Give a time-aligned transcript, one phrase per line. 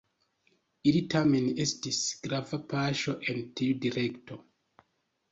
[0.91, 4.39] Ili tamen estis grava paŝo en tiu direkto.